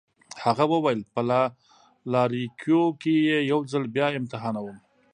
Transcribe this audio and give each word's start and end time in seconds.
هغه 0.43 0.65
وویل: 0.73 1.01
په 1.13 1.21
لایریکو 2.11 2.81
کي 3.01 3.15
يې 3.27 3.37
یو 3.51 3.59
ځل 3.71 3.83
بیا 3.95 4.07
امتحانوم. 4.19 4.77